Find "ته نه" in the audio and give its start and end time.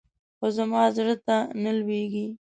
1.25-1.71